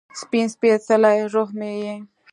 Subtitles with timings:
[0.21, 1.95] سپین سپيڅلې روح مې یې